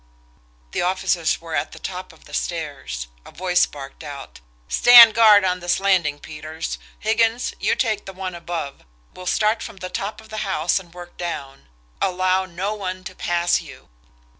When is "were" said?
1.39-1.53